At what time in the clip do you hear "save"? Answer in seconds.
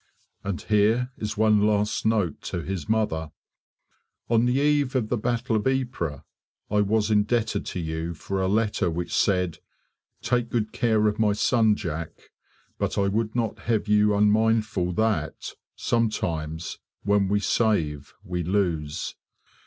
17.39-18.15